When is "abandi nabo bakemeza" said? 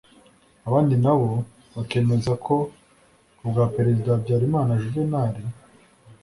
0.67-2.31